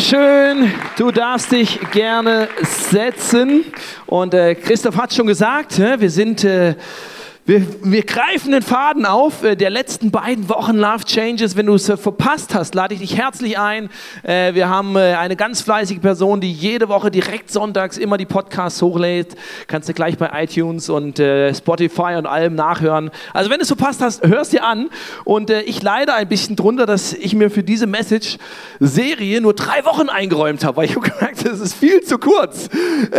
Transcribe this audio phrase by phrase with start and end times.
[0.00, 0.72] Dankeschön.
[0.96, 3.66] Du darfst dich gerne setzen.
[4.06, 6.74] Und äh, Christoph hat schon gesagt, wir sind äh,
[7.50, 11.56] wir, wir, greifen den Faden auf äh, der letzten beiden Wochen Love Changes.
[11.56, 13.90] Wenn du es äh, verpasst hast, lade ich dich herzlich ein.
[14.22, 18.80] Äh, wir haben eine ganz fleißige Person, die jede Woche direkt sonntags immer die Podcasts
[18.80, 19.34] hochlädt.
[19.66, 23.10] Kannst du gleich bei iTunes und Spotify und allem nachhören.
[23.32, 24.88] Also wenn du es verpasst hast, hörst dir an.
[25.24, 30.08] Und ich leide ein bisschen drunter, dass ich mir für diese Message-Serie nur drei Wochen
[30.08, 32.68] eingeräumt habe, weil ich habe gemerkt, das ist viel zu kurz.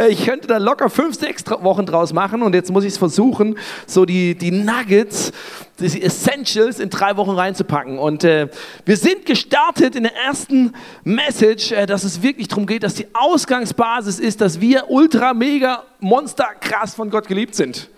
[0.10, 3.58] Ich könnte da locker fünf, sechs Wochen draus machen und jetzt muss ich es versuchen,
[3.88, 5.32] so die die, die Nuggets,
[5.80, 7.98] die Essentials in drei Wochen reinzupacken.
[7.98, 8.50] Und äh,
[8.86, 13.08] wir sind gestartet in der ersten Message, äh, dass es wirklich darum geht, dass die
[13.14, 17.90] Ausgangsbasis ist, dass wir ultra, mega, monster, krass von Gott geliebt sind.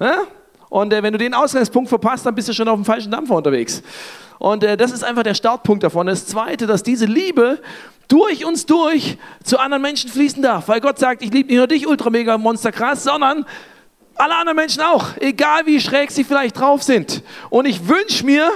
[0.00, 0.22] Ja?
[0.70, 3.34] Und äh, wenn du den Ausgangspunkt verpasst, dann bist du schon auf dem falschen Dampfer
[3.34, 3.82] unterwegs.
[4.38, 6.06] Und äh, das ist einfach der Startpunkt davon.
[6.06, 7.60] Das Zweite, dass diese Liebe
[8.06, 10.68] durch uns durch zu anderen Menschen fließen darf.
[10.68, 13.44] Weil Gott sagt, ich liebe nicht nur dich, ultra, mega, monster, krass, sondern
[14.18, 17.22] alle anderen Menschen auch, egal wie schräg sie vielleicht drauf sind.
[17.50, 18.50] Und ich wünsche mir,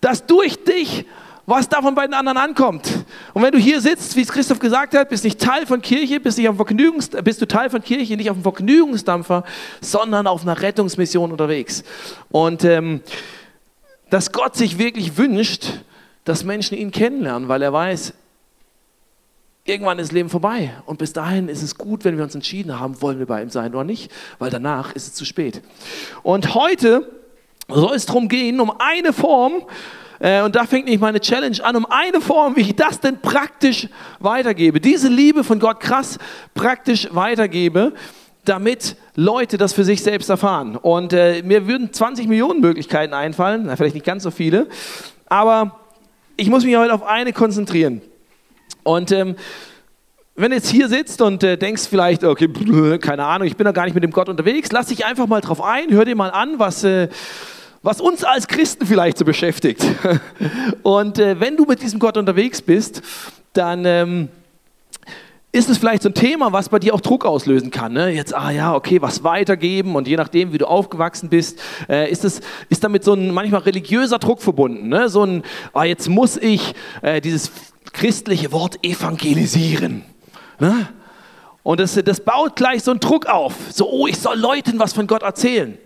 [0.00, 1.06] dass durch dich
[1.50, 3.04] was davon bei den anderen ankommt.
[3.34, 6.20] Und wenn du hier sitzt, wie es Christoph gesagt hat, bist nicht Teil von Kirche,
[6.20, 9.42] bist, nicht auf Vergnügungs bist du Teil von Kirche, nicht auf einem Vergnügungsdampfer,
[9.80, 11.82] sondern auf einer Rettungsmission unterwegs.
[12.30, 13.00] Und ähm,
[14.10, 15.64] dass Gott sich wirklich wünscht,
[16.24, 18.14] dass Menschen ihn kennenlernen, weil er weiß,
[19.64, 20.72] irgendwann ist Leben vorbei.
[20.86, 23.50] Und bis dahin ist es gut, wenn wir uns entschieden haben, wollen wir bei ihm
[23.50, 25.62] sein oder nicht, weil danach ist es zu spät.
[26.22, 27.08] Und heute
[27.68, 29.62] soll es darum gehen, um eine Form,
[30.18, 33.20] äh, und da fängt nämlich meine Challenge an, um eine Form, wie ich das denn
[33.20, 33.88] praktisch
[34.18, 34.80] weitergebe.
[34.80, 36.18] Diese Liebe von Gott krass
[36.54, 37.92] praktisch weitergebe,
[38.44, 40.76] damit Leute das für sich selbst erfahren.
[40.76, 44.68] Und äh, mir würden 20 Millionen Möglichkeiten einfallen, na, vielleicht nicht ganz so viele,
[45.26, 45.80] aber
[46.36, 48.02] ich muss mich heute auf eine konzentrieren.
[48.90, 49.36] Und ähm,
[50.34, 52.48] wenn du jetzt hier sitzt und äh, denkst vielleicht, okay,
[53.00, 55.40] keine Ahnung, ich bin da gar nicht mit dem Gott unterwegs, lass dich einfach mal
[55.40, 57.08] drauf ein, hör dir mal an, was, äh,
[57.82, 59.84] was uns als Christen vielleicht so beschäftigt.
[60.82, 63.02] und äh, wenn du mit diesem Gott unterwegs bist,
[63.52, 64.28] dann ähm,
[65.52, 67.92] ist es vielleicht so ein Thema, was bei dir auch Druck auslösen kann.
[67.92, 68.10] Ne?
[68.10, 72.24] Jetzt, ah ja, okay, was weitergeben und je nachdem, wie du aufgewachsen bist, äh, ist,
[72.24, 74.88] es, ist damit so ein manchmal religiöser Druck verbunden.
[74.88, 75.08] Ne?
[75.08, 77.50] So ein, ah, jetzt muss ich äh, dieses
[77.92, 80.04] christliche Wort evangelisieren.
[80.58, 80.88] Ne?
[81.62, 83.54] Und das, das baut gleich so einen Druck auf.
[83.70, 85.78] So, oh, ich soll Leuten was von Gott erzählen.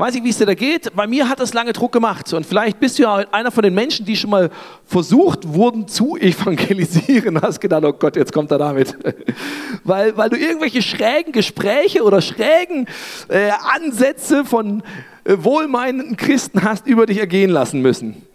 [0.00, 0.94] Weiß ich, wie es dir da geht?
[0.94, 2.32] Bei mir hat das lange Druck gemacht.
[2.32, 4.48] Und vielleicht bist du ja einer von den Menschen, die schon mal
[4.84, 7.40] versucht wurden zu evangelisieren.
[7.42, 8.96] Hast gedacht, oh Gott, jetzt kommt er damit.
[9.84, 12.86] weil, weil du irgendwelche schrägen Gespräche oder schrägen
[13.28, 14.84] äh, Ansätze von
[15.24, 18.27] äh, wohlmeinenden Christen hast über dich ergehen lassen müssen.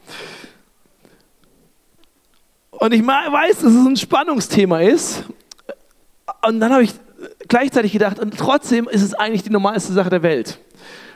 [2.80, 5.24] Und ich weiß, dass es ein Spannungsthema ist.
[6.46, 6.94] Und dann habe ich
[7.48, 10.60] gleichzeitig gedacht, und trotzdem ist es eigentlich die normalste Sache der Welt.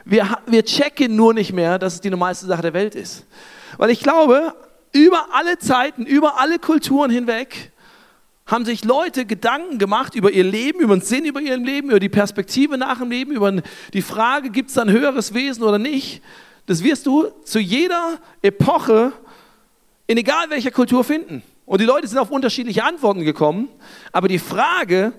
[0.05, 3.25] Wir, wir checken nur nicht mehr, dass es die normalste Sache der Welt ist.
[3.77, 4.53] Weil ich glaube,
[4.93, 7.71] über alle Zeiten, über alle Kulturen hinweg,
[8.45, 11.99] haben sich Leute Gedanken gemacht über ihr Leben, über den Sinn über ihr Leben, über
[11.99, 13.51] die Perspektive nach dem Leben, über
[13.93, 16.21] die Frage, gibt es ein höheres Wesen oder nicht.
[16.65, 19.11] Das wirst du zu jeder Epoche
[20.07, 21.43] in egal welcher Kultur finden.
[21.65, 23.67] Und die Leute sind auf unterschiedliche Antworten gekommen,
[24.11, 25.13] aber die Frage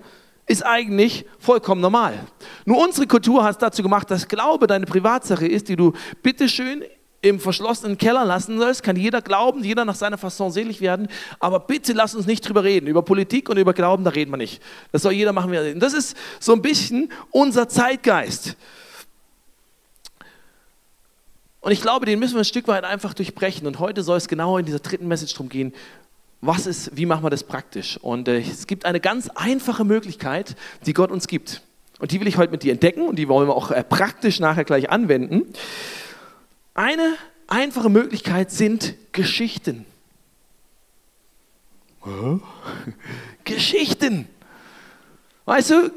[0.47, 2.19] ist eigentlich vollkommen normal.
[2.65, 6.83] Nur unsere Kultur hat es dazu gemacht, dass Glaube deine Privatsache ist, die du bitteschön
[7.21, 8.81] im verschlossenen Keller lassen sollst.
[8.81, 11.07] Kann jeder glauben, jeder nach seiner Fasson selig werden,
[11.39, 12.87] aber bitte lass uns nicht drüber reden.
[12.87, 14.59] Über Politik und über Glauben, da reden wir nicht.
[14.91, 15.79] Das soll jeder machen.
[15.79, 18.55] Das ist so ein bisschen unser Zeitgeist.
[21.61, 23.67] Und ich glaube, den müssen wir ein Stück weit einfach durchbrechen.
[23.67, 25.73] Und heute soll es genau in dieser dritten Message darum gehen,
[26.41, 27.97] was ist, wie machen wir das praktisch?
[27.97, 30.55] Und äh, es gibt eine ganz einfache Möglichkeit,
[30.85, 31.61] die Gott uns gibt.
[31.99, 34.39] Und die will ich heute mit dir entdecken und die wollen wir auch äh, praktisch
[34.39, 35.53] nachher gleich anwenden.
[36.73, 37.15] Eine
[37.47, 39.85] einfache Möglichkeit sind Geschichten.
[43.43, 44.29] Geschichten.
[45.43, 45.91] Weißt du,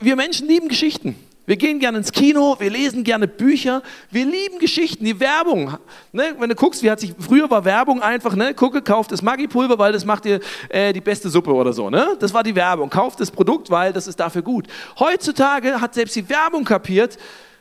[0.00, 1.16] wir Menschen lieben Geschichten.
[1.46, 5.78] Wir gehen gerne ins Kino, wir lesen gerne Bücher, wir lieben Geschichten, die Werbung.
[6.10, 6.34] Ne?
[6.38, 8.52] Wenn du guckst, wie hat sich, früher war Werbung einfach, ne?
[8.52, 11.88] gucke, kauf das Maggi-Pulver, weil das macht dir äh, die beste Suppe oder so.
[11.88, 12.16] Ne?
[12.18, 12.90] Das war die Werbung.
[12.90, 14.66] Kauf das Produkt, weil das ist dafür gut.
[14.98, 17.16] Heutzutage hat selbst die Werbung kapiert,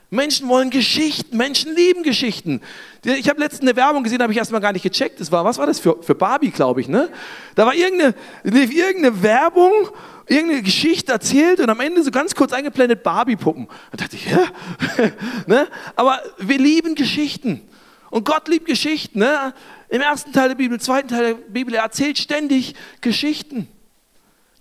[0.10, 2.62] Menschen wollen Geschichten, Menschen lieben Geschichten.
[3.04, 5.20] Ich habe letztens eine Werbung gesehen, habe ich erstmal gar nicht gecheckt.
[5.20, 7.10] Das war, was war das für, für Barbie, glaube ich, ne?
[7.56, 8.14] Da war irgendeine,
[8.44, 9.72] irgendeine Werbung
[10.28, 13.68] irgendeine Geschichte erzählt und am Ende so ganz kurz eingeblendet Barbie-Puppen.
[13.92, 14.44] Da dachte ich, ja?
[15.46, 15.68] ne?
[15.96, 17.62] Aber wir lieben Geschichten.
[18.10, 19.20] Und Gott liebt Geschichten.
[19.20, 19.54] Ne?
[19.90, 23.68] im ersten Teil der Bibel, im zweiten Teil der Bibel, er erzählt ständig Geschichten.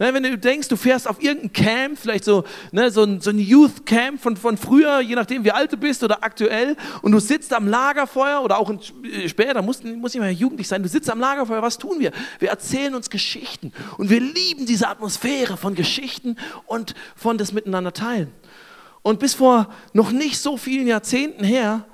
[0.00, 2.42] Ne, wenn du denkst, du fährst auf irgendein Camp, vielleicht so,
[2.72, 5.76] ne, so ein, so ein Youth Camp von, von früher, je nachdem wie alt du
[5.76, 10.12] bist oder aktuell, und du sitzt am Lagerfeuer oder auch in, äh, später, muss, muss
[10.12, 12.10] nicht mehr jugendlich sein, du sitzt am Lagerfeuer, was tun wir?
[12.40, 17.92] Wir erzählen uns Geschichten und wir lieben diese Atmosphäre von Geschichten und von das Miteinander
[17.92, 18.32] teilen.
[19.02, 21.84] Und bis vor noch nicht so vielen Jahrzehnten her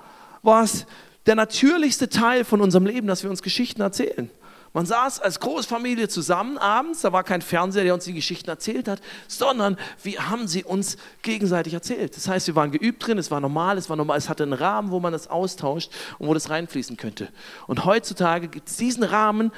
[0.43, 0.87] war es
[1.27, 4.31] der natürlichste Teil von unserem Leben, dass wir uns Geschichten erzählen.
[4.73, 8.87] Man saß als Großfamilie zusammen abends, da war kein Fernseher, der uns die Geschichten erzählt
[8.87, 12.17] hat, sondern wir haben sie uns gegenseitig erzählt.
[12.17, 14.53] Das heißt, wir waren geübt drin, es war normal, es war normal, es hatte einen
[14.53, 17.31] Rahmen, wo man das austauscht und wo das reinfließen könnte.
[17.67, 19.51] Und heutzutage gibt es diesen Rahmen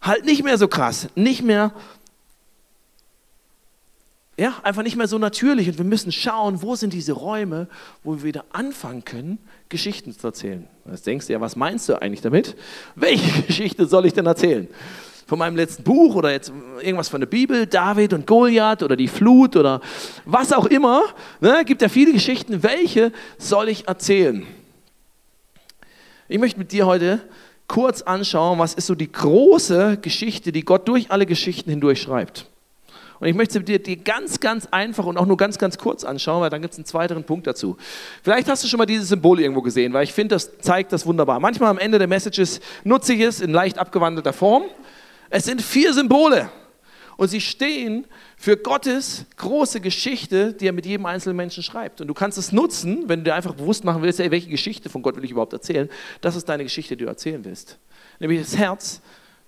[0.00, 1.72] halt nicht mehr so krass, nicht mehr
[4.38, 5.68] ja, einfach nicht mehr so natürlich.
[5.68, 7.68] Und wir müssen schauen, wo sind diese Räume,
[8.02, 9.38] wo wir wieder anfangen können,
[9.68, 10.66] Geschichten zu erzählen.
[10.90, 12.56] Jetzt denkst du ja, was meinst du eigentlich damit?
[12.94, 14.68] Welche Geschichte soll ich denn erzählen?
[15.26, 19.08] Von meinem letzten Buch oder jetzt irgendwas von der Bibel, David und Goliath oder die
[19.08, 19.80] Flut oder
[20.24, 21.02] was auch immer.
[21.40, 22.62] Ne, gibt ja viele Geschichten.
[22.62, 24.46] Welche soll ich erzählen?
[26.28, 27.20] Ich möchte mit dir heute
[27.68, 32.51] kurz anschauen, was ist so die große Geschichte, die Gott durch alle Geschichten hindurch schreibt.
[33.22, 36.40] Und ich möchte dir die ganz, ganz einfach und auch nur ganz, ganz kurz anschauen,
[36.40, 37.76] weil dann gibt es einen zweiten Punkt dazu.
[38.24, 41.06] Vielleicht hast du schon mal dieses Symbol irgendwo gesehen, weil ich finde, das zeigt das
[41.06, 41.38] wunderbar.
[41.38, 44.64] Manchmal am Ende der Messages nutze ich es in leicht abgewandelter Form.
[45.30, 46.50] Es sind vier Symbole
[47.16, 52.00] und sie stehen für Gottes große Geschichte, die er mit jedem einzelnen Menschen schreibt.
[52.00, 54.88] Und du kannst es nutzen, wenn du dir einfach bewusst machen willst, ey, welche Geschichte
[54.88, 55.88] von Gott will ich überhaupt erzählen.
[56.22, 57.78] Das ist deine Geschichte, die du erzählen willst.
[58.18, 59.00] Nämlich das Herz,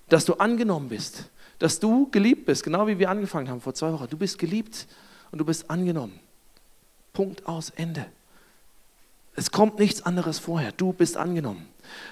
[0.07, 1.29] dass du angenommen bist
[1.59, 4.07] dass du geliebt bist, genau wie wir angefangen haben vor zwei Wochen.
[4.09, 4.87] Du bist geliebt
[5.31, 6.19] und du bist angenommen.
[7.13, 8.05] Punkt aus Ende.
[9.35, 10.71] Es kommt nichts anderes vorher.
[10.71, 11.67] Du bist angenommen.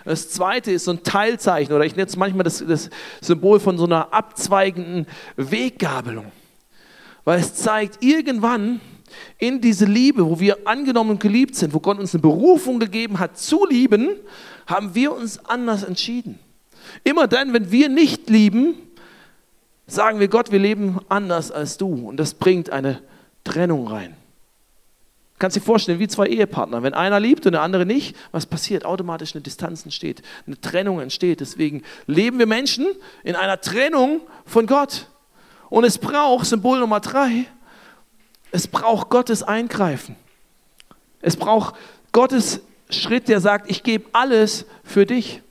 [0.06, 2.90] Das zweite ist so ein Teilzeichen oder ich nenne es manchmal das, das
[3.22, 6.32] Symbol von so einer abzweigenden Weggabelung.
[7.24, 8.82] Weil es zeigt, irgendwann
[9.38, 13.20] in diese Liebe, wo wir angenommen und geliebt sind, wo Gott uns eine Berufung gegeben
[13.20, 14.10] hat zu lieben,
[14.68, 16.40] haben wir uns anders entschieden.
[17.04, 18.76] Immer dann, wenn wir nicht lieben,
[19.88, 22.08] sagen wir Gott, wir leben anders als du.
[22.08, 23.02] Und das bringt eine
[23.44, 24.16] Trennung rein.
[25.40, 26.84] Kannst dir vorstellen, wie zwei Ehepartner.
[26.84, 28.86] Wenn einer liebt und der andere nicht, was passiert?
[28.86, 31.42] Automatisch eine Distanz entsteht, eine Trennung entsteht.
[31.42, 32.88] Deswegen leben wir Menschen
[33.24, 35.08] in einer Trennung von Gott.
[35.70, 37.46] Und es braucht, Symbol Nummer drei,
[38.52, 40.16] es braucht Gottes Eingreifen.
[41.22, 41.76] Es braucht
[42.12, 45.42] Gottes Schritt, der sagt, ich gebe alles für dich.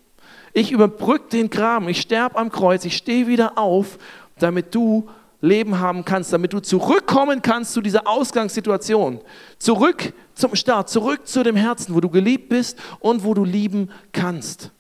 [0.55, 3.99] Ich überbrücke den Graben, ich sterbe am Kreuz, ich stehe wieder auf
[4.43, 5.09] damit du
[5.41, 9.21] Leben haben kannst, damit du zurückkommen kannst zu dieser Ausgangssituation.
[9.59, 13.91] Zurück zum Start, zurück zu dem Herzen, wo du geliebt bist und wo du lieben
[14.13, 14.71] kannst.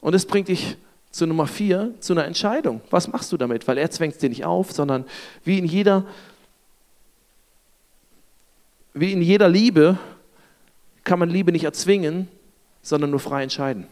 [0.00, 0.76] Und es bringt dich
[1.12, 2.80] zu Nummer vier, zu einer Entscheidung.
[2.90, 3.68] Was machst du damit?
[3.68, 5.04] Weil er zwängt dir nicht auf, sondern
[5.44, 6.04] wie in jeder,
[8.94, 9.96] wie in jeder Liebe
[11.04, 12.26] kann man Liebe nicht erzwingen,
[12.82, 13.86] sondern nur frei entscheiden.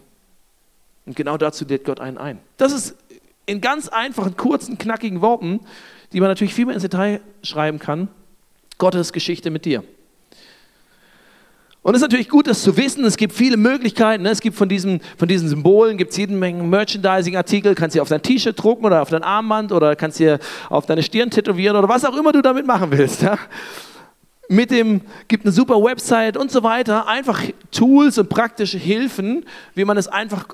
[1.07, 2.39] Und genau dazu lädt Gott einen ein.
[2.57, 2.97] Das ist
[3.51, 5.61] in ganz einfachen, kurzen, knackigen Worten,
[6.13, 8.09] die man natürlich viel mehr ins Detail schreiben kann,
[8.79, 9.83] Gottes Geschichte mit dir.
[11.83, 13.05] Und es ist natürlich gut, das zu wissen.
[13.05, 14.23] Es gibt viele Möglichkeiten.
[14.23, 14.31] Ne?
[14.31, 17.75] Es gibt von diesen, von diesen Symbolen, gibt es jede Menge Merchandising-Artikel.
[17.75, 20.39] Kannst du auf dein T-Shirt drucken oder auf dein Armband oder kannst du
[20.69, 23.23] auf deine Stirn tätowieren oder was auch immer du damit machen willst.
[23.23, 23.39] Ja?
[24.49, 27.09] Mit dem, gibt eine super Website und so weiter.
[27.09, 27.43] Einfach
[27.73, 30.49] Tools und praktische Hilfen, wie man es einfach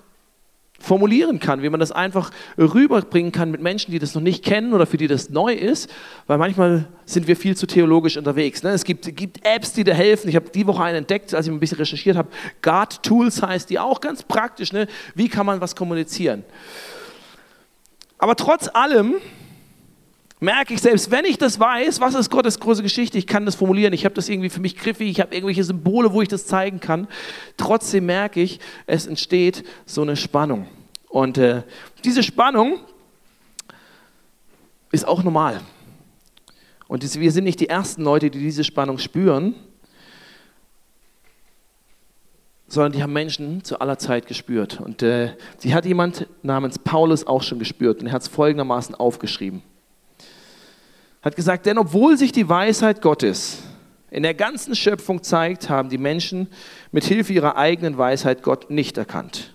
[0.78, 4.73] formulieren kann, wie man das einfach rüberbringen kann mit Menschen, die das noch nicht kennen
[4.73, 5.90] oder für die das neu ist,
[6.26, 8.62] weil manchmal sind wir viel zu theologisch unterwegs.
[8.62, 8.71] Ne?
[8.71, 10.28] Es gibt, gibt, Apps, die da helfen.
[10.28, 12.28] Ich habe die Woche einen entdeckt, als ich ein bisschen recherchiert habe.
[12.62, 14.73] Guard Tools heißt die auch ganz praktisch.
[14.73, 14.87] Ne?
[15.14, 16.45] Wie kann man was kommunizieren?
[18.18, 19.14] Aber trotz allem
[20.40, 23.55] merke ich, selbst wenn ich das weiß, was ist Gottes große Geschichte, ich kann das
[23.55, 26.47] formulieren, ich habe das irgendwie für mich griffig, ich habe irgendwelche Symbole, wo ich das
[26.47, 27.09] zeigen kann,
[27.57, 30.69] trotzdem merke ich, es entsteht so eine Spannung.
[31.09, 31.62] Und äh,
[32.05, 32.81] diese Spannung
[34.93, 35.61] ist auch normal.
[36.88, 39.55] Und wir sind nicht die ersten Leute, die diese Spannung spüren,
[42.69, 44.81] sondern die haben Menschen zu aller Zeit gespürt.
[44.81, 48.95] Und äh, die hat jemand namens Paulus auch schon gespürt und er hat es folgendermaßen
[48.95, 49.62] aufgeschrieben
[51.26, 53.59] hat gesagt, denn obwohl sich die Weisheit Gottes
[54.12, 56.47] in der ganzen Schöpfung zeigt, haben die Menschen
[56.92, 59.52] mit Hilfe ihrer eigenen Weisheit Gott nicht erkannt.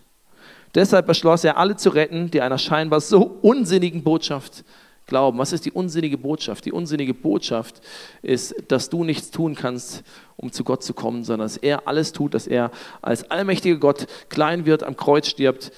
[0.75, 4.65] Deshalb beschloss er, alle zu retten, die einer scheinbar so unsinnigen Botschaft
[5.05, 5.37] glauben.
[5.37, 6.65] Was ist die unsinnige Botschaft?
[6.65, 7.79] Die unsinnige Botschaft
[8.21, 10.03] ist, dass du nichts tun kannst,
[10.35, 14.07] um zu Gott zu kommen, sondern dass er alles tut, dass er als allmächtiger Gott
[14.27, 15.71] klein wird, am Kreuz stirbt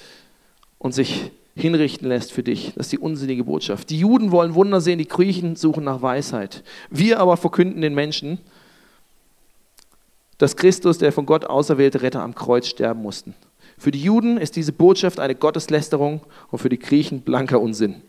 [0.80, 2.74] und sich hinrichten lässt für dich.
[2.76, 3.90] Das ist die unsinnige Botschaft.
[3.90, 6.64] Die Juden wollen Wunder sehen, die Griechen suchen nach Weisheit.
[6.90, 8.40] Wir aber verkünden den Menschen,
[10.38, 13.34] dass Christus, der von Gott auserwählte Retter, am Kreuz sterben musste.
[13.78, 18.02] Für die Juden ist diese Botschaft eine Gotteslästerung und für die Griechen blanker Unsinn.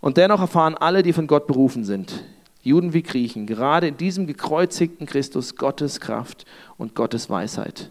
[0.00, 2.24] Und dennoch erfahren alle, die von Gott berufen sind,
[2.62, 6.44] Juden wie Griechen, gerade in diesem gekreuzigten Christus Gottes Kraft
[6.76, 7.90] und Gottes Weisheit.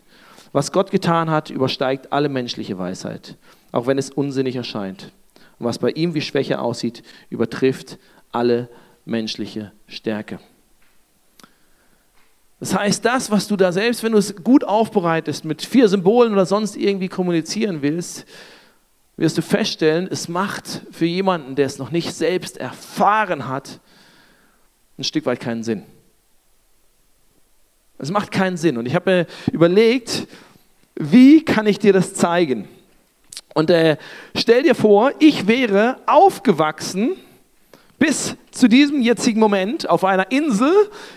[0.52, 3.38] Was Gott getan hat, übersteigt alle menschliche Weisheit,
[3.74, 5.12] auch wenn es unsinnig erscheint.
[5.60, 7.98] Und was bei ihm wie Schwäche aussieht, übertrifft
[8.32, 8.70] alle
[9.04, 10.40] menschliche Stärke.
[12.62, 16.32] Das heißt, das, was du da selbst, wenn du es gut aufbereitest, mit vier Symbolen
[16.32, 18.26] oder sonst irgendwie kommunizieren willst,
[19.18, 23.82] wirst du feststellen, es macht für jemanden, der es noch nicht selbst erfahren hat,
[24.98, 25.84] ein Stück weit keinen Sinn.
[27.98, 28.78] Es macht keinen Sinn.
[28.78, 30.28] Und ich habe mir überlegt,
[30.96, 32.68] wie kann ich dir das zeigen?
[33.54, 33.98] Und äh,
[34.36, 37.16] stell dir vor, ich wäre aufgewachsen
[38.04, 40.74] bis zu diesem jetzigen Moment auf einer Insel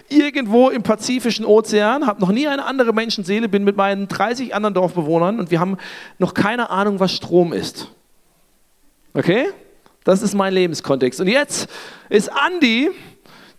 [0.09, 4.75] irgendwo im Pazifischen Ozean, habe noch nie eine andere Menschenseele, bin mit meinen 30 anderen
[4.75, 5.79] Dorfbewohnern und wir haben
[6.19, 7.89] noch keine Ahnung, was Strom ist.
[9.15, 9.49] Okay?
[10.05, 11.21] Das ist mein Lebenskontext.
[11.21, 11.69] Und jetzt
[12.09, 12.91] ist Andy,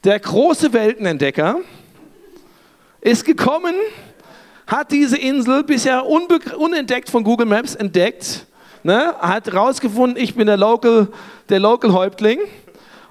[0.05, 1.57] der große Weltenentdecker,
[3.01, 3.75] ist gekommen,
[4.65, 8.46] hat diese Insel bisher unentdeckt von Google Maps entdeckt,
[8.87, 9.13] ne?
[9.19, 11.09] hat herausgefunden, ich bin der Local,
[11.49, 12.39] der Local Häuptling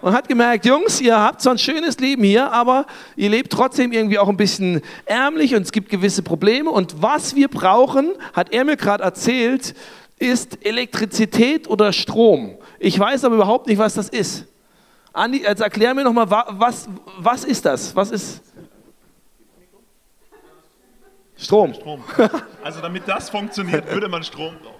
[0.00, 3.92] und hat gemerkt, Jungs, ihr habt zwar ein schönes Leben hier, aber ihr lebt trotzdem
[3.92, 6.71] irgendwie auch ein bisschen ärmlich und es gibt gewisse Probleme.
[6.71, 9.75] Und was wir brauchen, hat er mir gerade erzählt,
[10.18, 12.56] ist Elektrizität oder Strom.
[12.78, 14.47] Ich weiß aber überhaupt nicht, was das ist.
[15.12, 17.95] Andi, jetzt erklär mir nochmal, was, was ist das?
[17.95, 18.42] Was ist
[21.37, 21.75] Strom?
[21.75, 22.02] Strom.
[22.64, 24.75] Also damit das funktioniert, würde man Strom brauchen.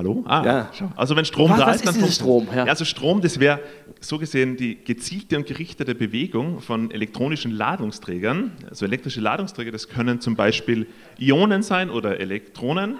[0.00, 0.24] Hallo?
[0.26, 0.70] Ah, ja.
[0.96, 2.48] Also wenn Strom was, da was ist, dann ist Strom.
[2.56, 2.64] Ja.
[2.64, 3.60] Also Strom, das wäre
[4.00, 8.52] so gesehen die gezielte und gerichtete Bewegung von elektronischen Ladungsträgern.
[8.66, 10.86] Also elektrische Ladungsträger, das können zum Beispiel
[11.18, 12.96] Ionen sein oder Elektronen.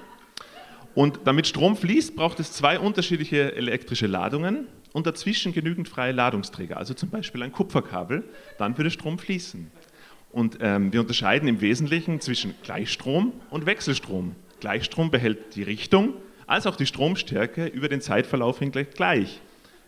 [0.95, 6.77] Und damit Strom fließt, braucht es zwei unterschiedliche elektrische Ladungen und dazwischen genügend freie Ladungsträger,
[6.77, 8.25] also zum Beispiel ein Kupferkabel,
[8.59, 9.71] dann würde Strom fließen.
[10.33, 14.35] Und ähm, wir unterscheiden im Wesentlichen zwischen Gleichstrom und Wechselstrom.
[14.61, 16.13] Gleichstrom behält die Richtung,
[16.51, 19.41] als auch die Stromstärke über den Zeitverlauf hinweg gleich.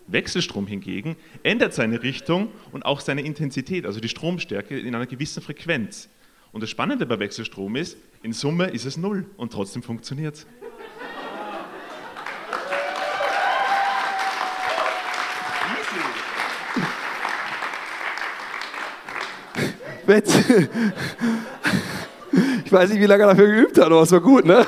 [0.06, 5.42] Wechselstrom hingegen ändert seine Richtung und auch seine Intensität, also die Stromstärke in einer gewissen
[5.42, 6.08] Frequenz.
[6.52, 10.46] Und das Spannende bei Wechselstrom ist, in Summe ist es null und trotzdem funktioniert es.
[22.64, 24.64] Ich weiß nicht, wie lange er dafür geübt hat, aber es war gut, ne?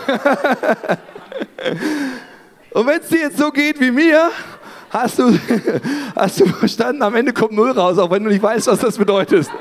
[2.71, 4.31] Und wenn es dir jetzt so geht wie mir,
[4.91, 5.39] hast du,
[6.17, 8.99] hast du verstanden, am Ende kommt Null raus, auch wenn du nicht weißt, was das
[8.99, 9.49] bedeutet.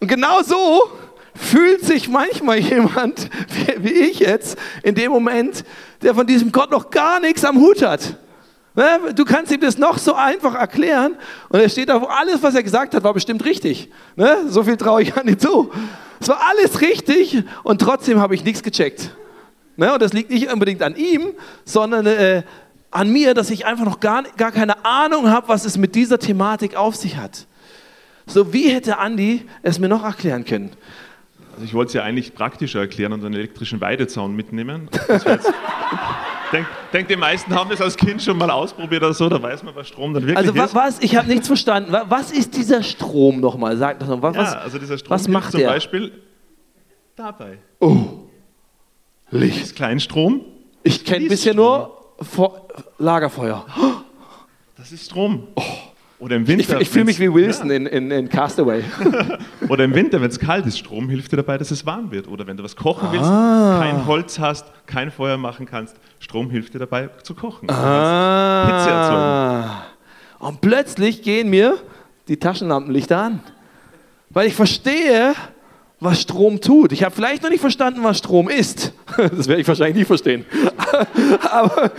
[0.00, 0.82] Und genau so
[1.34, 3.28] fühlt sich manchmal jemand,
[3.78, 5.64] wie ich jetzt, in dem Moment,
[6.02, 8.16] der von diesem Gott noch gar nichts am Hut hat.
[9.14, 11.16] Du kannst ihm das noch so einfach erklären
[11.48, 13.90] und er steht da, alles, was er gesagt hat, war bestimmt richtig.
[14.16, 14.44] Ne?
[14.48, 15.72] So viel traue ich an ihn zu.
[16.20, 19.16] Es war alles richtig und trotzdem habe ich nichts gecheckt.
[19.76, 19.94] Ne?
[19.94, 21.32] Und das liegt nicht unbedingt an ihm,
[21.64, 22.42] sondern äh,
[22.90, 26.18] an mir, dass ich einfach noch gar, gar keine Ahnung habe, was es mit dieser
[26.18, 27.46] Thematik auf sich hat.
[28.26, 30.72] So wie hätte Andi es mir noch erklären können?
[31.54, 34.90] Also ich wollte es ja eigentlich praktischer erklären und einen elektrischen Weidezaun mitnehmen.
[35.08, 35.40] denke,
[36.92, 39.74] denk, die meisten haben das als Kind schon mal ausprobiert oder so, da weiß man,
[39.74, 40.74] was Strom dann wirklich also, ist.
[40.74, 41.92] Was, ich habe nichts verstanden.
[42.08, 43.76] Was ist dieser Strom nochmal?
[43.76, 44.22] Sag doch mal.
[44.22, 45.68] Was, ja, also dieser Strom was macht zum der?
[45.68, 46.12] Beispiel
[47.16, 47.58] dabei.
[47.80, 48.26] Oh,
[49.30, 49.56] Licht.
[49.56, 50.42] Das ist Kleinstrom.
[50.82, 53.66] Ich kenne bisher nur Vor Lagerfeuer.
[54.76, 55.48] Das ist Strom.
[55.56, 55.62] Oh.
[56.18, 56.76] Oder im Winter.
[56.76, 57.76] Ich, ich fühle mich wie Wilson ja.
[57.76, 58.82] in, in, in, Castaway.
[59.68, 62.26] Oder im Winter, wenn es kalt ist, Strom hilft dir dabei, dass es warm wird.
[62.26, 63.78] Oder wenn du was kochen willst, ah.
[63.80, 67.68] kein Holz hast, kein Feuer machen kannst, Strom hilft dir dabei zu kochen.
[67.68, 68.64] Ah.
[68.66, 69.96] Hitze erzeugen.
[70.38, 71.78] Und plötzlich gehen mir
[72.28, 73.40] die Taschenlampenlichter an.
[74.30, 75.34] Weil ich verstehe,
[76.00, 76.92] was Strom tut.
[76.92, 78.92] Ich habe vielleicht noch nicht verstanden, was Strom ist.
[79.16, 80.44] Das werde ich wahrscheinlich nie verstehen.
[81.50, 81.90] Aber,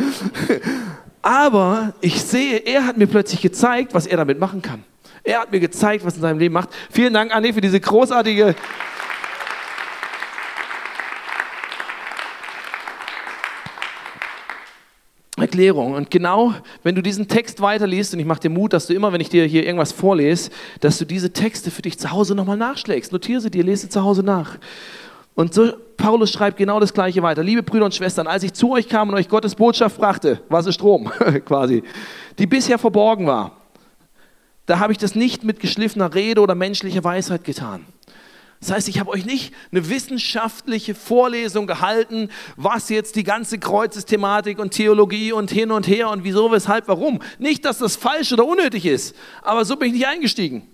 [1.28, 4.86] aber ich sehe, er hat mir plötzlich gezeigt, was er damit machen kann.
[5.26, 6.70] Er hat mir gezeigt, was in seinem Leben macht.
[6.90, 8.56] Vielen Dank, Anne, für diese großartige
[15.36, 15.96] Erklärung.
[15.96, 16.54] Und genau,
[16.84, 19.28] wenn du diesen Text weiterliest, und ich mache dir Mut, dass du immer, wenn ich
[19.28, 23.12] dir hier irgendwas vorlese, dass du diese Texte für dich zu Hause nochmal nachschlägst.
[23.12, 24.58] Notiere sie dir, lese sie zu Hause nach.
[25.38, 27.44] Und so, Paulus schreibt genau das Gleiche weiter.
[27.44, 30.66] Liebe Brüder und Schwestern, als ich zu euch kam und euch Gottes Botschaft brachte, was
[30.66, 31.12] ist Strom
[31.46, 31.84] quasi,
[32.40, 33.56] die bisher verborgen war,
[34.66, 37.86] da habe ich das nicht mit geschliffener Rede oder menschlicher Weisheit getan.
[38.62, 44.58] Das heißt, ich habe euch nicht eine wissenschaftliche Vorlesung gehalten, was jetzt die ganze Kreuzesthematik
[44.58, 47.20] und Theologie und hin und her und wieso, weshalb, warum.
[47.38, 50.68] Nicht, dass das falsch oder unnötig ist, aber so bin ich nicht eingestiegen.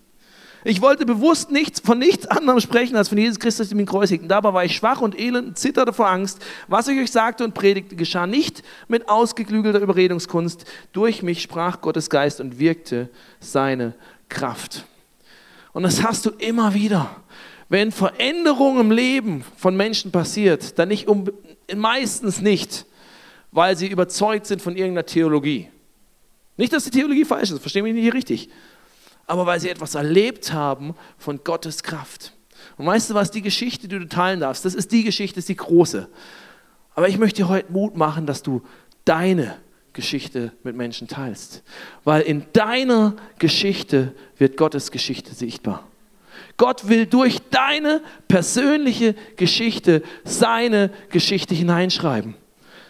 [0.63, 4.29] Ich wollte bewusst nichts, von nichts anderem sprechen als von Jesus Christus, dem ihn kreuzigten.
[4.29, 6.39] Dabei war ich schwach und elend zitterte vor Angst.
[6.67, 10.65] Was ich euch sagte und predigte, geschah nicht mit ausgeklügelter Überredungskunst.
[10.93, 13.93] Durch mich sprach Gottes Geist und wirkte seine
[14.29, 14.85] Kraft.
[15.73, 17.09] Und das hast du immer wieder
[17.73, 21.25] wenn Veränderung im Leben von Menschen passiert, dann nicht um,
[21.75, 22.85] meistens nicht,
[23.51, 25.69] weil sie überzeugt sind von irgendeiner Theologie.
[26.55, 28.49] Nicht, dass die Theologie falsch ist, verstehe mich nicht richtig,
[29.27, 32.33] aber weil sie etwas erlebt haben von Gottes Kraft.
[32.77, 35.49] Und weißt du was, die Geschichte, die du teilen darfst, das ist die Geschichte, ist
[35.49, 36.09] die große.
[36.95, 38.61] Aber ich möchte dir heute Mut machen, dass du
[39.05, 39.57] deine
[39.93, 41.63] Geschichte mit Menschen teilst.
[42.03, 45.87] Weil in deiner Geschichte wird Gottes Geschichte sichtbar.
[46.57, 52.35] Gott will durch deine persönliche Geschichte seine Geschichte hineinschreiben.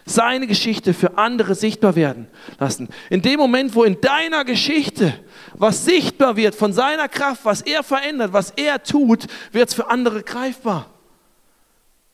[0.05, 2.27] Seine Geschichte für andere sichtbar werden
[2.59, 2.89] lassen.
[3.09, 5.13] In dem Moment, wo in deiner Geschichte
[5.53, 9.89] was sichtbar wird von seiner Kraft, was er verändert, was er tut, wird es für
[9.89, 10.87] andere greifbar.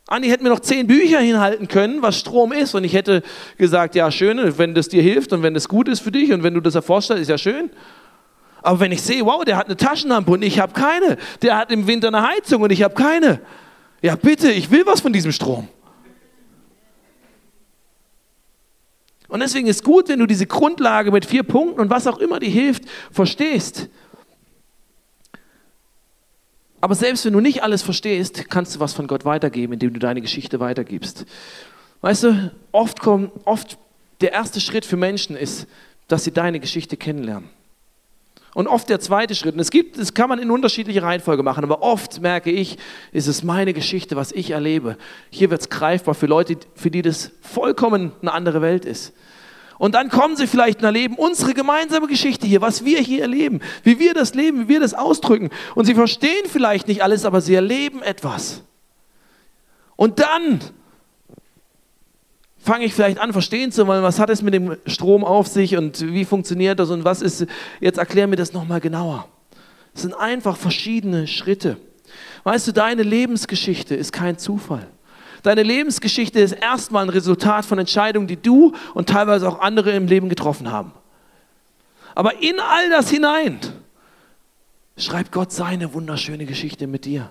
[0.09, 2.73] Andi hätte mir noch zehn Bücher hinhalten können, was Strom ist.
[2.73, 3.21] Und ich hätte
[3.57, 6.41] gesagt, ja, schön, wenn das dir hilft und wenn das gut ist für dich und
[6.41, 7.69] wenn du das erforscht hast, ist ja schön.
[8.63, 11.71] Aber wenn ich sehe, wow, der hat eine Taschenlampe und ich habe keine, der hat
[11.71, 13.39] im Winter eine Heizung und ich habe keine,
[14.01, 15.67] ja bitte, ich will was von diesem Strom.
[19.29, 22.39] Und deswegen ist gut, wenn du diese Grundlage mit vier Punkten und was auch immer
[22.39, 23.87] dir hilft, verstehst.
[26.81, 29.99] Aber selbst wenn du nicht alles verstehst, kannst du was von Gott weitergeben, indem du
[29.99, 31.25] deine Geschichte weitergibst.
[32.01, 33.77] Weißt du, oft kommt, oft
[34.21, 35.67] der erste Schritt für Menschen ist,
[36.07, 37.49] dass sie deine Geschichte kennenlernen.
[38.53, 41.63] Und oft der zweite Schritt, und es gibt, das kann man in unterschiedlicher Reihenfolge machen,
[41.63, 42.77] aber oft merke ich,
[43.11, 44.97] ist es meine Geschichte, was ich erlebe.
[45.29, 49.13] Hier wird es greifbar für Leute, für die das vollkommen eine andere Welt ist.
[49.77, 53.61] Und dann kommen sie vielleicht und erleben unsere gemeinsame Geschichte hier, was wir hier erleben,
[53.83, 55.51] wie wir das leben, wie wir das ausdrücken.
[55.73, 58.61] Und sie verstehen vielleicht nicht alles, aber sie erleben etwas.
[59.95, 60.59] Und dann
[62.59, 65.77] fange ich vielleicht an, verstehen zu wollen, was hat es mit dem Strom auf sich
[65.77, 67.45] und wie funktioniert das und was ist,
[67.79, 69.27] jetzt erklär mir das nochmal genauer.
[69.93, 71.77] Es sind einfach verschiedene Schritte.
[72.43, 74.87] Weißt du, deine Lebensgeschichte ist kein Zufall.
[75.43, 80.07] Deine Lebensgeschichte ist erstmal ein Resultat von Entscheidungen, die du und teilweise auch andere im
[80.07, 80.91] Leben getroffen haben.
[82.13, 83.59] Aber in all das hinein
[84.97, 87.29] schreibt Gott seine wunderschöne Geschichte mit dir.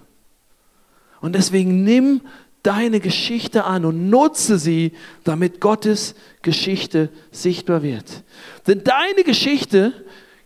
[1.20, 2.22] Und deswegen nimm
[2.62, 4.92] deine Geschichte an und nutze sie,
[5.24, 8.24] damit Gottes Geschichte sichtbar wird.
[8.66, 9.92] Denn deine Geschichte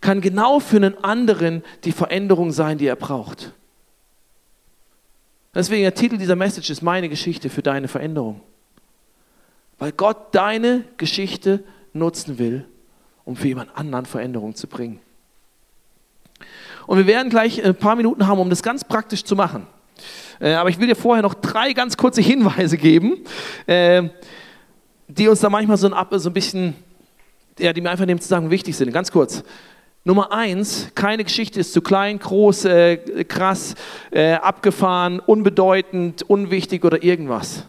[0.00, 3.52] kann genau für einen anderen die Veränderung sein, die er braucht.
[5.54, 8.40] Deswegen der Titel dieser Message ist meine Geschichte für deine Veränderung.
[9.78, 12.66] Weil Gott deine Geschichte nutzen will,
[13.24, 15.00] um für jemand anderen Veränderung zu bringen.
[16.86, 19.66] Und wir werden gleich ein paar Minuten haben, um das ganz praktisch zu machen.
[20.42, 23.18] Äh, aber ich will dir vorher noch drei ganz kurze Hinweise geben,
[23.66, 24.02] äh,
[25.06, 26.74] die uns da manchmal so ein, bisschen,
[27.58, 28.92] ja, die mir einfach in dem Zusammenhang wichtig sind.
[28.92, 29.44] Ganz kurz.
[30.04, 33.76] Nummer eins, keine Geschichte ist zu klein, groß, äh, krass,
[34.12, 37.66] abgefahren, unbedeutend, unwichtig oder irgendwas.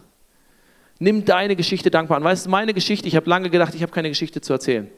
[0.98, 2.24] Nimm deine Geschichte dankbar an.
[2.24, 4.90] Weißt du, meine Geschichte, ich habe lange gedacht, ich habe keine Geschichte zu erzählen.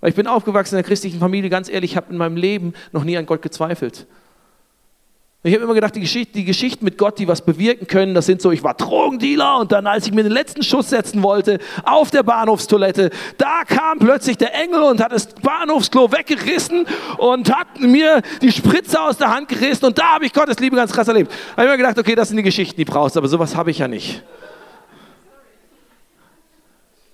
[0.00, 2.74] Weil ich bin aufgewachsen in einer christlichen Familie, ganz ehrlich, ich habe in meinem Leben
[2.92, 4.06] noch nie an Gott gezweifelt.
[5.44, 8.26] Ich habe immer gedacht, die Geschichte, die Geschichten mit Gott, die was bewirken können, das
[8.26, 11.60] sind so, ich war Drogendealer und dann, als ich mir den letzten Schuss setzen wollte,
[11.84, 16.86] auf der Bahnhofstoilette, da kam plötzlich der Engel und hat das Bahnhofsklo weggerissen
[17.18, 20.74] und hat mir die Spritze aus der Hand gerissen und da habe ich Gottes Liebe
[20.74, 21.30] ganz krass erlebt.
[21.30, 23.70] Da habe ich mir gedacht, okay, das sind die Geschichten, die brauchst aber sowas habe
[23.70, 24.24] ich ja nicht.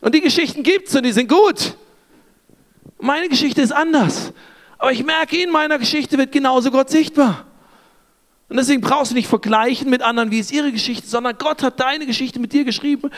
[0.01, 1.77] Und die Geschichten gibt es und die sind gut.
[2.99, 4.33] Meine Geschichte ist anders.
[4.79, 7.45] Aber ich merke, in meiner Geschichte wird genauso Gott sichtbar.
[8.55, 11.81] Und deswegen brauchst du nicht vergleichen mit anderen, wie ist ihre Geschichte, sondern Gott hat
[11.81, 13.11] deine Geschichte mit dir geschrieben,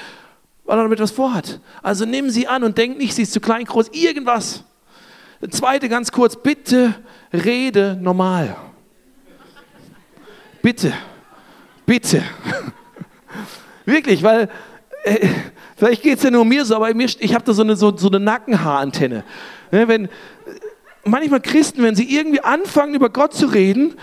[0.65, 1.61] weil er damit was vorhat.
[1.83, 4.65] Also nimm sie an und denk nicht, sie ist zu klein, groß, irgendwas.
[5.51, 6.95] Zweite ganz kurz, bitte
[7.35, 8.57] rede normal.
[10.63, 10.95] Bitte,
[11.85, 12.23] bitte.
[13.85, 14.49] Wirklich, weil
[15.05, 15.29] äh,
[15.77, 17.95] Vielleicht geht es ja nur mir so, aber mir, ich habe da so eine, so,
[17.95, 19.23] so eine Nackenhaarantenne.
[19.71, 20.09] Ja, wenn,
[21.05, 23.97] manchmal Christen, wenn sie irgendwie anfangen, über Gott zu reden,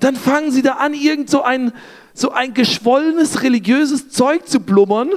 [0.00, 1.72] dann fangen sie da an, irgend so ein,
[2.14, 5.10] so ein geschwollenes religiöses Zeug zu blubbern.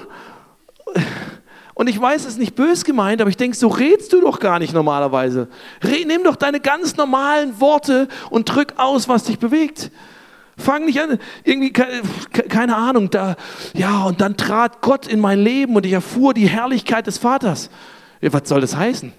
[1.74, 4.40] Und ich weiß, es ist nicht bös gemeint, aber ich denke, so redst du doch
[4.40, 5.48] gar nicht normalerweise.
[5.84, 9.92] nimm doch deine ganz normalen Worte und drück aus, was dich bewegt.
[10.58, 13.36] Fang nicht an, irgendwie, keine Ahnung, da,
[13.74, 17.70] ja, und dann trat Gott in mein Leben und ich erfuhr die Herrlichkeit des Vaters.
[18.22, 19.14] Was soll das heißen?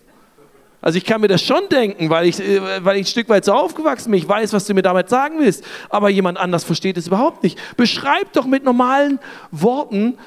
[0.83, 3.45] Also ich kann mir das schon denken, weil ich, äh, weil ich ein Stück weit
[3.45, 4.19] so aufgewachsen bin.
[4.19, 5.65] Ich weiß, was du mir damit sagen willst.
[5.89, 7.59] Aber jemand anders versteht es überhaupt nicht.
[7.77, 9.21] Beschreib doch mit normalen
[9.53, 10.19] Worten,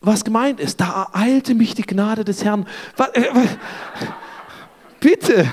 [0.00, 0.80] was gemeint ist.
[0.80, 2.66] Da ereilte mich die Gnade des Herrn.
[3.12, 3.22] Äh,
[4.98, 5.46] bitte.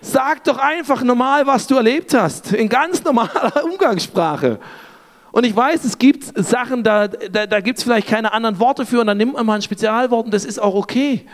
[0.00, 4.60] Sag doch einfach normal, was du erlebt hast, in ganz normaler Umgangssprache.
[5.32, 8.86] Und ich weiß, es gibt Sachen, da, da, da gibt es vielleicht keine anderen Worte
[8.86, 11.26] für und dann nimmt man mal ein Spezialwort und das ist auch okay.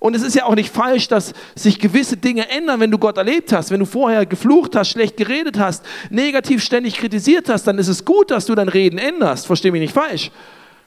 [0.00, 3.16] Und es ist ja auch nicht falsch, dass sich gewisse Dinge ändern, wenn du Gott
[3.16, 3.70] erlebt hast.
[3.70, 8.04] Wenn du vorher geflucht hast, schlecht geredet hast, negativ ständig kritisiert hast, dann ist es
[8.04, 9.46] gut, dass du dein Reden änderst.
[9.46, 10.30] Versteh mich nicht falsch.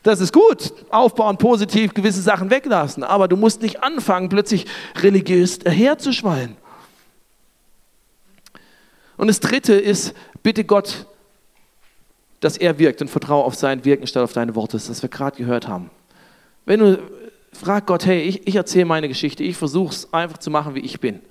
[0.04, 0.74] Das ist gut.
[0.90, 3.04] Aufbauen, positiv gewisse Sachen weglassen.
[3.04, 4.66] Aber du musst nicht anfangen, plötzlich
[5.02, 6.56] religiös herzuschwallen.
[9.18, 11.06] Und das dritte ist, bitte Gott,
[12.40, 15.38] dass er wirkt und vertraue auf sein Wirken statt auf deine Worte, das wir gerade
[15.38, 15.92] gehört haben.
[16.66, 17.00] Wenn du
[17.52, 20.80] frag Gott, hey, ich, ich erzähle meine Geschichte, ich versuche es einfach zu machen, wie
[20.80, 21.22] ich bin.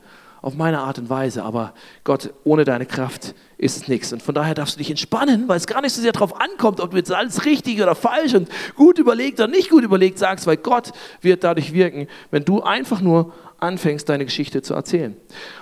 [0.43, 4.11] Auf meine Art und Weise, aber Gott, ohne deine Kraft ist es nichts.
[4.13, 6.81] Und von daher darfst du dich entspannen, weil es gar nicht so sehr darauf ankommt,
[6.81, 10.47] ob du jetzt alles richtig oder falsch und gut überlegt oder nicht gut überlegt sagst,
[10.47, 15.15] weil Gott wird dadurch wirken, wenn du einfach nur anfängst, deine Geschichte zu erzählen.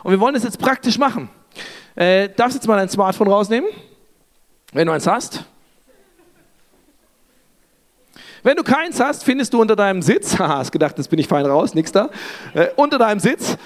[0.04, 1.28] Und wir wollen es jetzt praktisch machen.
[1.96, 3.68] Äh, darfst jetzt mal dein Smartphone rausnehmen,
[4.72, 5.44] wenn du eins hast.
[8.42, 11.28] Wenn du keins hast, findest du unter deinem Sitz, haha, hast gedacht, das bin ich
[11.28, 12.10] fein raus, nix da,
[12.54, 13.56] äh, unter deinem Sitz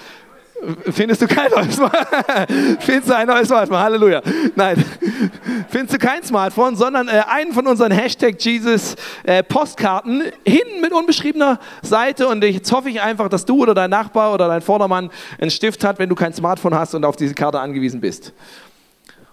[0.91, 2.77] findest du kein neues Smartphone.
[2.79, 4.21] findest du ein neues Smartphone, Halleluja.
[4.55, 4.83] Nein,
[5.69, 10.93] findest du kein Smartphone, sondern äh, einen von unseren Hashtag Jesus äh, Postkarten hinten mit
[10.93, 15.09] unbeschriebener Seite und jetzt hoffe ich einfach, dass du oder dein Nachbar oder dein Vordermann
[15.39, 18.33] einen Stift hat, wenn du kein Smartphone hast und auf diese Karte angewiesen bist.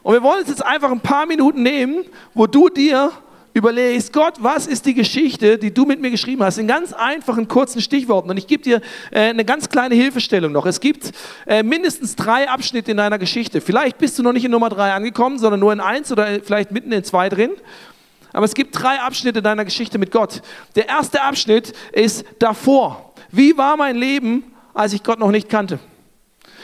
[0.03, 3.13] Und wir wollen uns jetzt einfach ein paar Minuten nehmen, wo du dir
[3.53, 7.49] überlegst, Gott, was ist die Geschichte, die du mit mir geschrieben hast, in ganz einfachen,
[7.49, 8.31] kurzen Stichworten.
[8.31, 10.67] Und ich gebe dir äh, eine ganz kleine Hilfestellung noch.
[10.67, 11.13] Es gibt
[11.47, 13.61] äh, mindestens drei Abschnitte in deiner Geschichte.
[13.61, 16.71] Vielleicht bist du noch nicht in Nummer drei angekommen, sondern nur in eins oder vielleicht
[16.71, 17.51] mitten in zwei drin.
[18.33, 20.43] Aber es gibt drei Abschnitte deiner Geschichte mit Gott.
[20.77, 23.13] Der erste Abschnitt ist davor.
[23.33, 25.81] Wie war mein Leben, als ich Gott noch nicht kannte?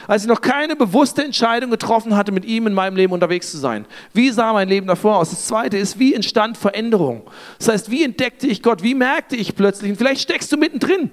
[0.06, 3.58] Als ich noch keine bewusste Entscheidung getroffen hatte, mit ihm in meinem Leben unterwegs zu
[3.58, 3.86] sein.
[4.12, 5.30] Wie sah mein Leben davor aus?
[5.30, 7.22] Das zweite ist, wie entstand Veränderung?
[7.58, 8.82] Das heißt, wie entdeckte ich Gott?
[8.82, 9.90] Wie merkte ich plötzlich?
[9.90, 11.10] Und vielleicht steckst du mittendrin.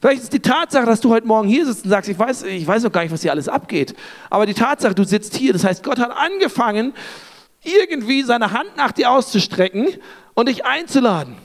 [0.00, 2.66] Vielleicht ist die Tatsache, dass du heute Morgen hier sitzt und sagst, ich weiß, ich
[2.66, 3.94] weiß noch gar nicht, was hier alles abgeht.
[4.28, 6.92] Aber die Tatsache, du sitzt hier, das heißt, Gott hat angefangen,
[7.62, 9.88] irgendwie seine Hand nach dir auszustrecken
[10.34, 11.36] und dich einzuladen.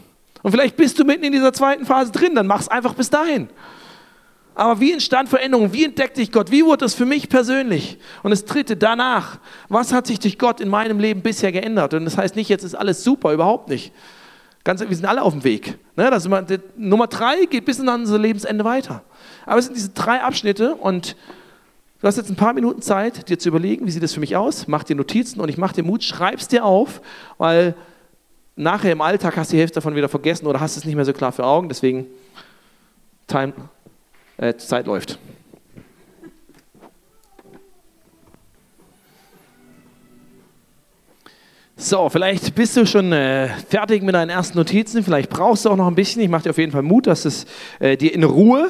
[0.44, 3.10] Und vielleicht bist du mitten in dieser zweiten Phase drin, dann mach es einfach bis
[3.10, 3.50] dahin.
[4.54, 5.72] Aber wie entstand Veränderung?
[5.72, 6.52] Wie entdeckte ich Gott?
[6.52, 7.98] Wie wurde das für mich persönlich?
[8.22, 11.94] Und das dritte, danach, was hat sich durch Gott in meinem Leben bisher geändert?
[11.94, 13.94] Und das heißt nicht, jetzt ist alles super, überhaupt nicht.
[14.64, 15.78] Ganz, wir sind alle auf dem Weg.
[15.96, 16.12] Ne?
[16.12, 16.46] Das immer,
[16.78, 19.04] Nummer drei geht bis in unser Lebensende weiter.
[19.46, 21.16] Aber es sind diese drei Abschnitte und
[22.02, 24.36] du hast jetzt ein paar Minuten Zeit, dir zu überlegen, wie sieht das für mich
[24.36, 24.68] aus?
[24.68, 27.02] Mach dir Notizen und ich mach dir Mut, schreib's dir auf,
[27.40, 27.74] weil
[28.56, 31.06] nachher im Alltag hast du die Hälfte davon wieder vergessen oder hast es nicht mehr
[31.06, 31.70] so klar für Augen.
[31.70, 32.06] Deswegen
[33.26, 33.54] Time
[34.42, 35.18] äh, Zeit läuft.
[41.78, 45.76] So, vielleicht bist du schon äh, fertig mit deinen ersten Notizen, vielleicht brauchst du auch
[45.76, 46.22] noch ein bisschen.
[46.22, 47.46] Ich mache dir auf jeden Fall Mut, dass es
[47.80, 48.70] äh, dir in Ruhe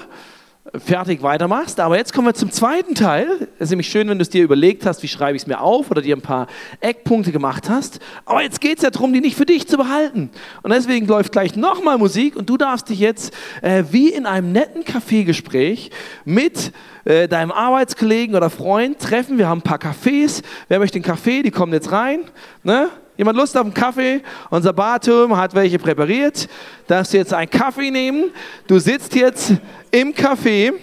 [0.74, 1.80] fertig weitermachst.
[1.80, 3.48] Aber jetzt kommen wir zum zweiten Teil.
[3.58, 5.60] Es ist nämlich schön, wenn du es dir überlegt hast, wie schreibe ich es mir
[5.60, 6.48] auf oder dir ein paar
[6.80, 8.00] Eckpunkte gemacht hast.
[8.26, 10.30] Aber jetzt geht es ja darum, die nicht für dich zu behalten.
[10.64, 14.52] Und deswegen läuft gleich nochmal Musik und du darfst dich jetzt äh, wie in einem
[14.52, 15.92] netten Kaffeegespräch
[16.26, 16.72] mit
[17.04, 19.38] äh, deinem Arbeitskollegen oder Freund treffen.
[19.38, 20.42] Wir haben ein paar Cafés.
[20.68, 21.44] Wer möchte einen Kaffee?
[21.44, 22.22] Die kommen jetzt rein.
[22.64, 22.90] Ne?
[23.22, 24.24] Jemand Lust auf einen Kaffee?
[24.50, 26.50] Unser Barturm hat welche präpariert.
[26.88, 28.32] Darfst du jetzt einen Kaffee nehmen?
[28.66, 29.54] Du sitzt jetzt
[29.92, 30.74] im Café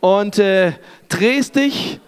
[0.00, 0.72] und äh,
[1.08, 2.00] drehst dich,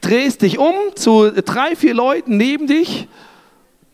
[0.00, 3.06] drehst dich um zu drei, vier Leuten neben dich.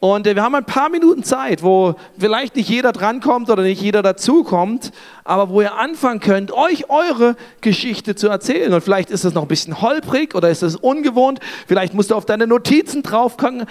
[0.00, 3.80] Und äh, wir haben ein paar Minuten Zeit, wo vielleicht nicht jeder drankommt oder nicht
[3.80, 4.92] jeder dazukommt,
[5.24, 8.72] aber wo ihr anfangen könnt, euch eure Geschichte zu erzählen.
[8.72, 11.38] Und vielleicht ist es noch ein bisschen holprig oder ist es ungewohnt.
[11.68, 13.66] Vielleicht musst du auf deine Notizen draufkommen.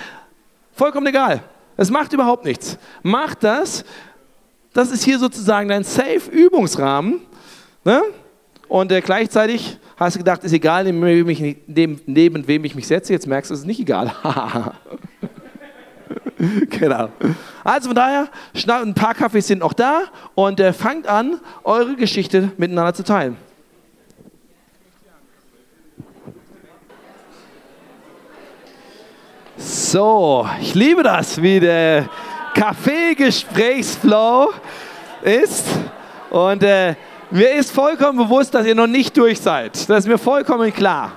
[0.74, 1.42] Vollkommen egal.
[1.76, 2.78] Es macht überhaupt nichts.
[3.04, 3.84] Mach das
[4.74, 7.22] das ist hier sozusagen dein Safe-Übungsrahmen.
[7.84, 8.02] Ne?
[8.68, 13.14] Und äh, gleichzeitig hast du gedacht, ist egal, neben, neben, neben wem ich mich setze.
[13.14, 14.14] Jetzt merkst du, es ist nicht egal.
[16.70, 17.10] genau.
[17.64, 18.28] Also von daher,
[18.68, 20.04] ein paar Kaffees sind noch da
[20.36, 23.38] und äh, fangt an, eure Geschichte miteinander zu teilen.
[29.58, 32.10] So, ich liebe das, wie der
[32.54, 34.54] Kaffee-Gesprächsflow
[35.22, 35.66] ist.
[36.30, 36.96] Und äh,
[37.30, 39.90] mir ist vollkommen bewusst, dass ihr noch nicht durch seid.
[39.90, 41.12] Das ist mir vollkommen klar.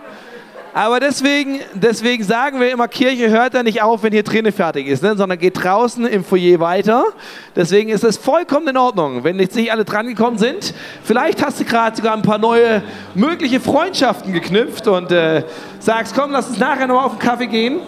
[0.74, 4.87] Aber deswegen, deswegen sagen wir immer, Kirche hört ja nicht auf, wenn hier drinnen fertig
[4.87, 5.14] ist, ne?
[5.16, 7.04] sondern geht draußen im Foyer weiter.
[7.54, 10.72] Deswegen ist es vollkommen in Ordnung, wenn jetzt nicht alle drangekommen sind.
[11.04, 12.82] Vielleicht hast du gerade sogar ein paar neue
[13.14, 15.44] mögliche Freundschaften geknüpft und äh,
[15.78, 17.80] sagst, komm, lass uns nachher noch auf den Kaffee gehen.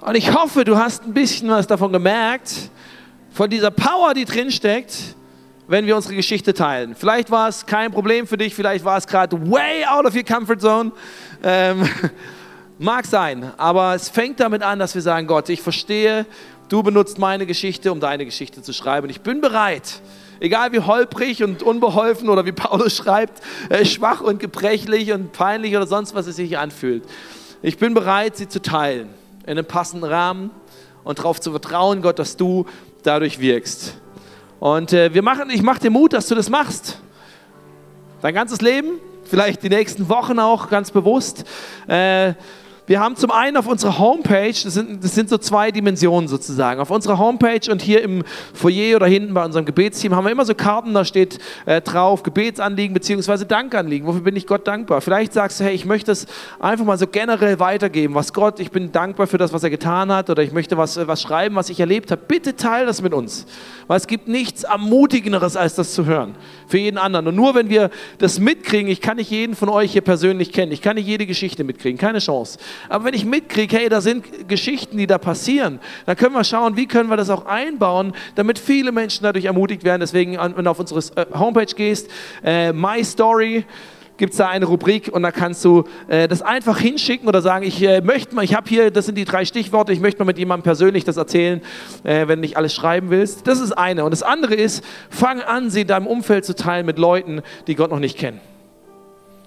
[0.00, 2.70] Und ich hoffe, du hast ein bisschen was davon gemerkt,
[3.32, 5.16] von dieser Power, die drin steckt
[5.66, 6.94] wenn wir unsere Geschichte teilen.
[6.94, 10.24] Vielleicht war es kein Problem für dich, vielleicht war es gerade way out of your
[10.24, 10.92] comfort zone.
[11.42, 11.88] Ähm,
[12.78, 16.26] mag sein, aber es fängt damit an, dass wir sagen, Gott, ich verstehe,
[16.68, 19.04] du benutzt meine Geschichte, um deine Geschichte zu schreiben.
[19.04, 20.00] Und ich bin bereit,
[20.40, 25.76] egal wie holprig und unbeholfen oder wie Paulus schreibt, äh, schwach und gebrechlich und peinlich
[25.76, 27.04] oder sonst was es sich anfühlt.
[27.62, 29.08] Ich bin bereit, sie zu teilen
[29.44, 30.50] in einem passenden Rahmen
[31.04, 32.66] und darauf zu vertrauen, Gott, dass du
[33.02, 33.98] dadurch wirkst.
[34.64, 36.98] Und äh, wir machen, ich mache dir Mut, dass du das machst.
[38.22, 38.92] Dein ganzes Leben,
[39.24, 41.44] vielleicht die nächsten Wochen auch ganz bewusst.
[42.86, 46.82] Wir haben zum einen auf unserer Homepage, das sind, das sind so zwei Dimensionen sozusagen.
[46.82, 50.44] Auf unserer Homepage und hier im Foyer oder hinten bei unserem Gebetsteam haben wir immer
[50.44, 53.46] so Karten, da steht äh, drauf Gebetsanliegen bzw.
[53.46, 54.06] Dankanliegen.
[54.06, 55.00] Wofür bin ich Gott dankbar?
[55.00, 56.26] Vielleicht sagst du, hey, ich möchte es
[56.60, 58.14] einfach mal so generell weitergeben.
[58.14, 60.98] Was Gott, ich bin dankbar für das, was er getan hat oder ich möchte was,
[60.98, 62.20] äh, was schreiben, was ich erlebt habe.
[62.28, 63.46] Bitte teile das mit uns.
[63.86, 66.34] Weil es gibt nichts Ermutigenderes, als das zu hören.
[66.68, 67.28] Für jeden anderen.
[67.28, 70.70] Und nur wenn wir das mitkriegen, ich kann nicht jeden von euch hier persönlich kennen,
[70.70, 72.58] ich kann nicht jede Geschichte mitkriegen, keine Chance.
[72.88, 76.76] Aber wenn ich mitkriege, hey, da sind Geschichten, die da passieren, dann können wir schauen,
[76.76, 80.00] wie können wir das auch einbauen, damit viele Menschen dadurch ermutigt werden.
[80.00, 82.10] Deswegen, wenn du auf unsere äh, Homepage gehst,
[82.42, 83.64] äh, My Story,
[84.16, 87.64] gibt es da eine Rubrik und da kannst du äh, das einfach hinschicken oder sagen,
[87.64, 90.26] ich äh, möchte mal, ich habe hier, das sind die drei Stichworte, ich möchte mal
[90.26, 91.60] mit jemandem persönlich das erzählen,
[92.04, 93.46] äh, wenn du nicht alles schreiben willst.
[93.46, 94.04] Das ist eine.
[94.04, 97.74] Und das andere ist, fang an, sie in deinem Umfeld zu teilen mit Leuten, die
[97.74, 98.40] Gott noch nicht kennen.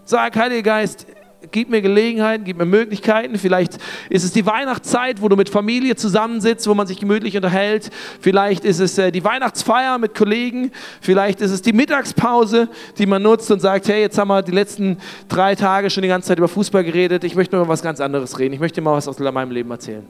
[0.03, 1.05] Sag, Heiliger Geist,
[1.51, 3.37] gib mir Gelegenheiten, gib mir Möglichkeiten.
[3.37, 3.77] Vielleicht
[4.09, 7.89] ist es die Weihnachtszeit, wo du mit Familie zusammensitzt, wo man sich gemütlich unterhält.
[8.19, 10.71] Vielleicht ist es äh, die Weihnachtsfeier mit Kollegen.
[11.01, 14.51] Vielleicht ist es die Mittagspause, die man nutzt und sagt, hey, jetzt haben wir die
[14.51, 14.97] letzten
[15.27, 17.23] drei Tage schon die ganze Zeit über Fußball geredet.
[17.23, 18.53] Ich möchte über was ganz anderes reden.
[18.53, 20.05] Ich möchte mal was aus meinem Leben erzählen.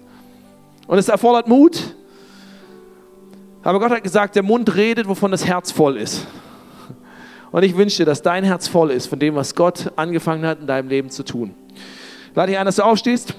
[0.87, 1.95] Und es erfordert Mut.
[3.63, 6.25] Aber Gott hat gesagt, der Mund redet, wovon das Herz voll ist.
[7.51, 10.60] Und ich wünsche dir, dass dein Herz voll ist von dem, was Gott angefangen hat
[10.60, 11.55] in deinem Leben zu tun.
[12.36, 13.33] Lade dich ein, dass du aufstehst.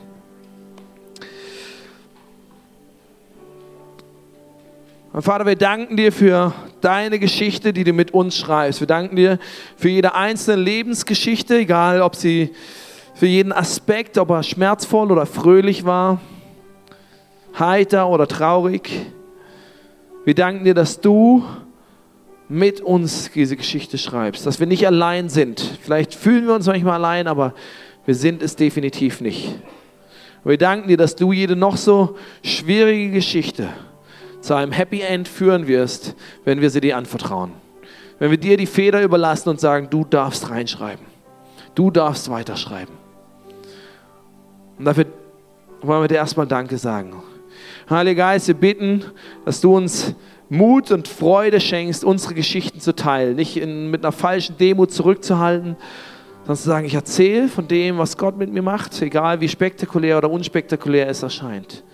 [5.12, 8.80] Und Vater, wir danken dir für deine Geschichte, die du mit uns schreibst.
[8.80, 9.38] Wir danken dir
[9.76, 12.54] für jede einzelne Lebensgeschichte, egal ob sie
[13.14, 16.20] für jeden Aspekt, ob er schmerzvoll oder fröhlich war,
[17.58, 18.90] heiter oder traurig.
[20.24, 21.42] Wir danken dir, dass du
[22.48, 25.60] mit uns diese Geschichte schreibst, dass wir nicht allein sind.
[25.82, 27.54] Vielleicht fühlen wir uns manchmal allein, aber
[28.06, 29.48] wir sind es definitiv nicht.
[30.44, 33.68] Und wir danken dir, dass du jede noch so schwierige Geschichte
[34.40, 37.52] zu einem Happy End führen wirst, wenn wir sie dir anvertrauen.
[38.18, 41.04] Wenn wir dir die Feder überlassen und sagen, du darfst reinschreiben.
[41.74, 42.94] Du darfst weiterschreiben.
[44.78, 45.06] Und dafür
[45.82, 47.12] wollen wir dir erstmal Danke sagen.
[47.90, 49.04] Heiliger Geist, wir bitten,
[49.44, 50.14] dass du uns
[50.48, 53.36] Mut und Freude schenkst, unsere Geschichten zu teilen.
[53.36, 55.76] Nicht in, mit einer falschen Demut zurückzuhalten,
[56.40, 60.16] sondern zu sagen, ich erzähle von dem, was Gott mit mir macht, egal wie spektakulär
[60.16, 61.84] oder unspektakulär es erscheint.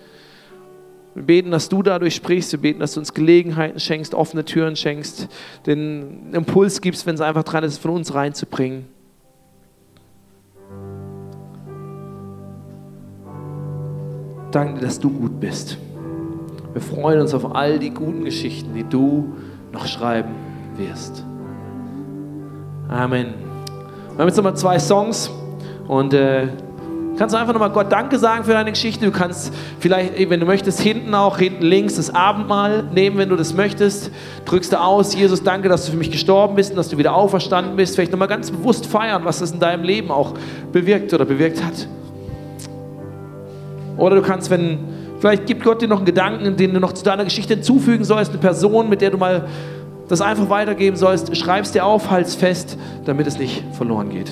[1.15, 2.51] Wir beten, dass du dadurch sprichst.
[2.51, 5.29] Wir beten, dass du uns Gelegenheiten schenkst, offene Türen schenkst,
[5.65, 8.85] den Impuls gibst, wenn es einfach dran ist, von uns reinzubringen.
[14.51, 15.77] Danke, dass du gut bist.
[16.75, 19.33] Wir freuen uns auf all die guten Geschichten, die du
[19.71, 20.35] noch schreiben
[20.75, 21.23] wirst.
[22.89, 23.27] Amen.
[24.11, 25.31] Wir haben jetzt nochmal zwei Songs
[25.87, 26.49] und äh,
[27.17, 29.05] kannst du einfach nochmal Gott Danke sagen für deine Geschichte.
[29.05, 33.37] Du kannst vielleicht, wenn du möchtest, hinten auch, hinten links das Abendmahl nehmen, wenn du
[33.37, 34.11] das möchtest.
[34.43, 37.15] Drückst du aus, Jesus, danke, dass du für mich gestorben bist und dass du wieder
[37.15, 37.95] auferstanden bist.
[37.95, 40.33] Vielleicht nochmal ganz bewusst feiern, was das in deinem Leben auch
[40.73, 41.87] bewirkt oder bewirkt hat.
[43.95, 47.03] Oder du kannst, wenn Vielleicht gibt Gott dir noch einen Gedanken, den du noch zu
[47.03, 49.47] deiner Geschichte hinzufügen sollst, eine Person, mit der du mal
[50.07, 51.35] das einfach weitergeben sollst.
[51.35, 54.31] Schreib es dir auf, halt's fest, damit es nicht verloren geht.